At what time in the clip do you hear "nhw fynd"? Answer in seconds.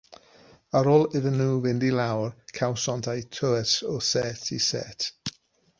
1.41-1.85